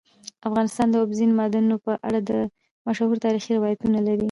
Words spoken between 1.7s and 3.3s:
په اړه مشهور